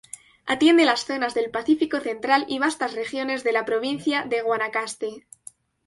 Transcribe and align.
Atiende 0.47 0.83
las 0.85 1.05
zonas 1.05 1.35
del 1.35 1.51
pacífico 1.51 1.99
central 1.99 2.45
y 2.47 2.57
vastas 2.57 2.95
regiones 2.95 3.43
de 3.43 3.51
la 3.51 3.65
provincia 3.65 4.23
de 4.23 4.41
Guanacaste. 4.41 5.27